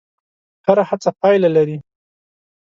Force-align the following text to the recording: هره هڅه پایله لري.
هره 0.65 0.83
هڅه 0.89 1.09
پایله 1.21 1.49
لري. 1.55 1.77